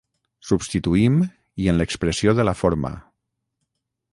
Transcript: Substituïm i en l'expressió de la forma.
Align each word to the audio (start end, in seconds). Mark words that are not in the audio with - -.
Substituïm 0.51 1.19
i 1.65 1.69
en 1.73 1.77
l'expressió 1.81 2.35
de 2.41 2.47
la 2.51 2.57
forma. 2.63 2.95